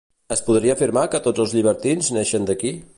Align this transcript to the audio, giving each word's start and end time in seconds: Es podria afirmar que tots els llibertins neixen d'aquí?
Es 0.35 0.39
podria 0.47 0.75
afirmar 0.77 1.03
que 1.15 1.21
tots 1.27 1.45
els 1.45 1.55
llibertins 1.59 2.13
neixen 2.19 2.51
d'aquí? 2.51 2.79